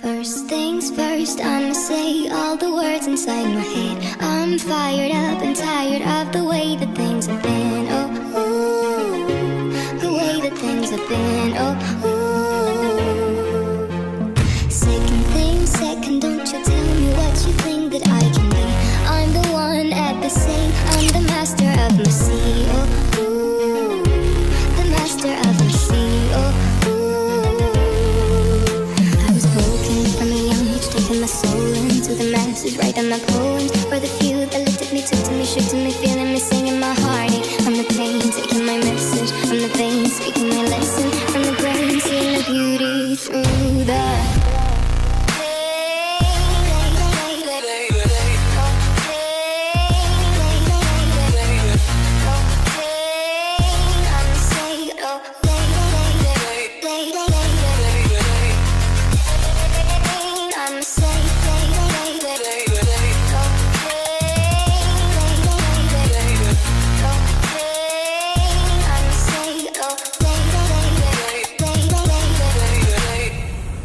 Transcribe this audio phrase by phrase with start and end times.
[0.00, 4.16] First things first, I'ma say all the words inside my head.
[4.20, 7.86] I'm fired up and tired of the way that things have been.
[7.90, 8.08] Oh,
[8.38, 11.54] ooh, the way that things have been.
[11.56, 11.97] Oh,
[32.76, 35.76] writing my poems for the few that looked at me, took to me, shook to
[35.76, 37.27] me, feeling me, singing my heartache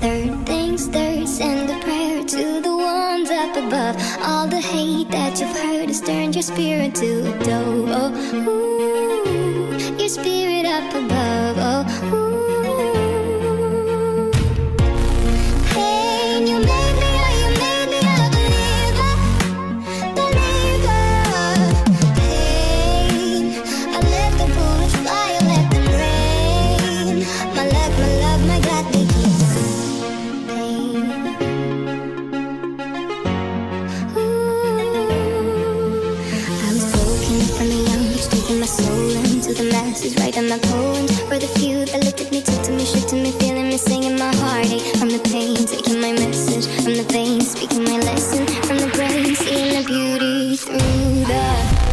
[0.00, 3.96] Third things third, send a prayer to the ones up above.
[4.22, 7.88] All the hate that you've heard has turned your spirit to a dove.
[7.90, 8.10] Oh,
[8.48, 11.56] ooh, your spirit up above.
[11.58, 11.79] Oh.
[38.60, 42.42] my soul into the masses, writing my poems for the few that looked at me,
[42.42, 45.98] took to me, shook to me, feeling me, singing my heartache from the pain, taking
[45.98, 46.66] my message.
[46.84, 48.46] From the veins, speaking my lesson.
[48.64, 51.89] From the brain, seeing the beauty through the.